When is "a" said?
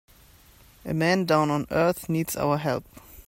0.83-0.95